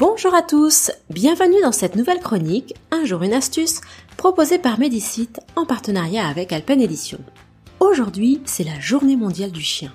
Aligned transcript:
Bonjour 0.00 0.34
à 0.34 0.40
tous, 0.40 0.90
bienvenue 1.10 1.60
dans 1.62 1.72
cette 1.72 1.94
nouvelle 1.94 2.20
chronique, 2.20 2.74
Un 2.90 3.04
jour 3.04 3.22
une 3.22 3.34
astuce, 3.34 3.82
proposée 4.16 4.56
par 4.58 4.78
Medicite 4.78 5.40
en 5.56 5.66
partenariat 5.66 6.26
avec 6.26 6.54
Alpen 6.54 6.80
Edition. 6.80 7.18
Aujourd'hui, 7.80 8.40
c'est 8.46 8.64
la 8.64 8.80
journée 8.80 9.16
mondiale 9.16 9.50
du 9.50 9.60
chien. 9.60 9.92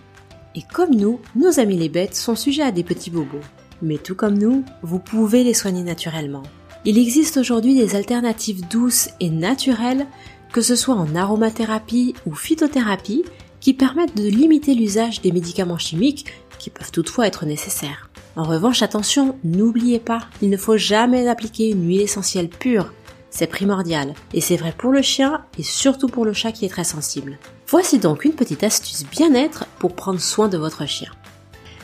Et 0.54 0.62
comme 0.62 0.94
nous, 0.94 1.20
nos 1.36 1.60
amis 1.60 1.78
les 1.78 1.90
bêtes 1.90 2.16
sont 2.16 2.36
sujets 2.36 2.62
à 2.62 2.72
des 2.72 2.84
petits 2.84 3.10
bobos. 3.10 3.40
Mais 3.82 3.98
tout 3.98 4.14
comme 4.14 4.38
nous, 4.38 4.64
vous 4.84 5.00
pouvez 5.00 5.44
les 5.44 5.56
soigner 5.56 5.82
naturellement. 5.82 6.44
Il 6.86 7.00
existe 7.00 7.38
aujourd'hui 7.38 7.74
des 7.74 7.96
alternatives 7.96 8.68
douces 8.68 9.10
et 9.20 9.32
naturelles, 9.32 10.06
que 10.54 10.62
ce 10.62 10.76
soit 10.76 10.94
en 10.94 11.16
aromathérapie 11.16 12.14
ou 12.28 12.36
phytothérapie, 12.36 13.26
qui 13.60 13.74
permettent 13.74 14.16
de 14.16 14.30
limiter 14.30 14.76
l'usage 14.76 15.22
des 15.22 15.32
médicaments 15.32 15.80
chimiques 15.80 16.28
qui 16.60 16.70
peuvent 16.70 16.92
toutefois 16.92 17.26
être 17.26 17.48
nécessaires. 17.48 18.12
En 18.36 18.44
revanche, 18.44 18.82
attention, 18.82 19.38
n'oubliez 19.44 20.00
pas, 20.00 20.20
il 20.42 20.50
ne 20.50 20.58
faut 20.58 20.78
jamais 20.78 21.28
appliquer 21.28 21.70
une 21.70 21.88
huile 21.88 22.02
essentielle 22.02 22.50
pure. 22.50 22.92
C'est 23.30 23.48
primordial, 23.48 24.14
et 24.34 24.42
c'est 24.42 24.58
vrai 24.58 24.74
pour 24.78 24.92
le 24.92 25.02
chien 25.02 25.42
et 25.58 25.64
surtout 25.64 26.08
pour 26.08 26.26
le 26.26 26.34
chat 26.34 26.52
qui 26.52 26.66
est 26.66 26.70
très 26.70 26.84
sensible. 26.84 27.38
Voici 27.68 27.98
donc 27.98 28.26
une 28.26 28.34
petite 28.34 28.64
astuce 28.64 29.06
bien-être 29.06 29.66
pour 29.80 29.96
prendre 29.96 30.20
soin 30.20 30.48
de 30.50 30.58
votre 30.58 30.86
chien. 30.86 31.12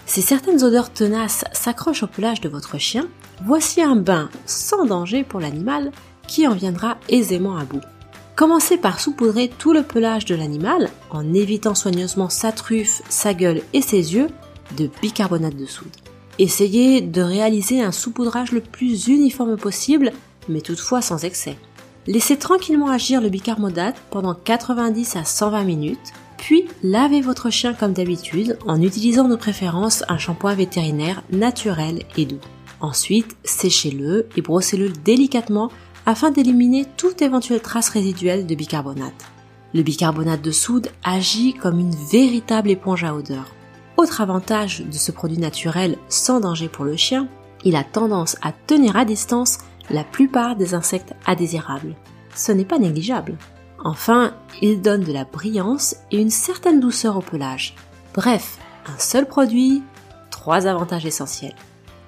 Si 0.06 0.22
certaines 0.22 0.64
odeurs 0.64 0.92
tenaces 0.92 1.46
s'accrochent 1.54 2.04
au 2.04 2.08
pelage 2.08 2.42
de 2.42 2.50
votre 2.50 2.78
chien, 2.78 3.08
voici 3.46 3.82
un 3.82 3.96
bain 3.96 4.30
sans 4.46 4.86
danger 4.86 5.24
pour 5.24 5.40
l'animal 5.40 5.92
qui 6.28 6.48
en 6.48 6.54
viendra 6.54 6.98
aisément 7.08 7.58
à 7.58 7.64
bout. 7.64 7.82
Commencez 8.36 8.78
par 8.78 9.00
saupoudrer 9.00 9.50
tout 9.58 9.72
le 9.72 9.84
pelage 9.84 10.26
de 10.26 10.36
l'animal 10.36 10.90
en 11.12 11.34
évitant 11.34 11.76
soigneusement 11.76 12.30
sa 12.30 12.52
truffe, 12.52 13.02
sa 13.08 13.34
gueule 13.34 13.62
et 13.74 13.82
ses 13.82 14.16
yeux 14.16 14.28
de 14.78 14.90
bicarbonate 15.02 15.56
de 15.56 15.66
soude. 15.66 15.88
Essayez 16.42 17.02
de 17.02 17.22
réaliser 17.22 17.84
un 17.84 17.92
saupoudrage 17.92 18.52
le 18.52 18.62
plus 18.62 19.06
uniforme 19.06 19.58
possible, 19.58 20.12
mais 20.50 20.62
toutefois 20.62 21.00
sans 21.00 21.24
excès. 21.24 21.56
Laissez 22.08 22.36
tranquillement 22.36 22.90
agir 22.90 23.22
le 23.22 23.30
bicarbonate 23.30 24.02
pendant 24.10 24.34
90 24.34 25.18
à 25.18 25.24
120 25.24 25.64
minutes, 25.64 26.14
puis 26.40 26.66
lavez 26.82 27.22
votre 27.22 27.52
chien 27.52 27.76
comme 27.76 27.94
d'habitude 27.94 28.58
en 28.66 28.82
utilisant 28.82 29.28
de 29.28 29.36
préférence 29.36 30.04
un 30.10 30.18
shampoing 30.18 30.56
vétérinaire 30.56 31.22
naturel 31.32 32.02
et 32.18 32.26
doux. 32.26 32.42
Ensuite, 32.80 33.38
séchez-le 33.44 34.28
et 34.36 34.42
brossez-le 34.42 34.90
délicatement 34.90 35.70
afin 36.08 36.32
d'éliminer 36.32 36.88
toute 36.98 37.22
éventuelle 37.22 37.62
trace 37.62 37.90
résiduelle 37.90 38.48
de 38.48 38.56
bicarbonate. 38.56 39.26
Le 39.76 39.84
bicarbonate 39.84 40.42
de 40.42 40.50
soude 40.50 40.88
agit 41.04 41.54
comme 41.54 41.78
une 41.78 41.96
véritable 42.12 42.72
éponge 42.72 43.04
à 43.04 43.14
odeur. 43.14 43.46
Autre 44.02 44.22
avantage 44.22 44.82
de 44.82 44.98
ce 44.98 45.12
produit 45.12 45.38
naturel 45.38 45.96
sans 46.10 46.40
danger 46.40 46.68
pour 46.68 46.86
le 46.86 46.96
chien, 46.96 47.28
il 47.64 47.76
a 47.76 47.84
tendance 47.84 48.36
à 48.42 48.52
tenir 48.52 48.98
à 48.98 49.06
distance 49.06 49.60
la 49.92 50.04
plupart 50.04 50.56
des 50.56 50.74
insectes 50.74 51.14
indésirables. 51.28 51.94
Ce 52.34 52.52
n'est 52.52 52.66
pas 52.66 52.80
négligeable. 52.80 53.38
Enfin, 53.84 54.34
il 54.60 54.82
donne 54.82 55.04
de 55.04 55.14
la 55.14 55.24
brillance 55.24 55.98
et 56.10 56.20
une 56.20 56.32
certaine 56.32 56.80
douceur 56.80 57.16
au 57.16 57.22
pelage. 57.22 57.76
Bref, 58.16 58.58
un 58.88 58.98
seul 58.98 59.28
produit, 59.28 59.84
trois 60.32 60.66
avantages 60.66 61.06
essentiels. 61.06 61.54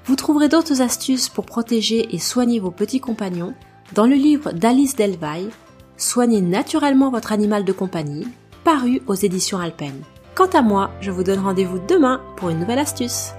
Vous 0.05 0.15
trouverez 0.15 0.49
d'autres 0.49 0.81
astuces 0.81 1.29
pour 1.29 1.45
protéger 1.45 2.15
et 2.15 2.17
soigner 2.17 2.59
vos 2.59 2.71
petits 2.71 3.01
compagnons 3.01 3.53
dans 3.93 4.07
le 4.07 4.15
livre 4.15 4.51
d'Alice 4.51 4.95
Delvaille, 4.95 5.51
Soignez 5.95 6.41
naturellement 6.41 7.11
votre 7.11 7.31
animal 7.31 7.63
de 7.63 7.71
compagnie, 7.71 8.27
paru 8.63 9.03
aux 9.05 9.13
éditions 9.13 9.59
Alpen. 9.59 9.93
Quant 10.35 10.47
à 10.47 10.63
moi, 10.63 10.89
je 10.99 11.11
vous 11.11 11.23
donne 11.23 11.39
rendez-vous 11.39 11.77
demain 11.77 12.19
pour 12.37 12.49
une 12.49 12.59
nouvelle 12.59 12.79
astuce. 12.79 13.33